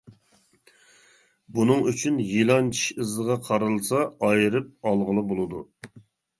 بۇنىڭ 1.57 1.83
ئۈچۈن 1.91 2.17
يىلان 2.31 2.73
چىش 2.79 2.89
ئىزىغا 3.05 3.39
قارالسا 3.51 4.03
ئايرىپ 4.31 4.75
ئالغىلى 4.93 5.29
بولىدۇ. 5.33 5.65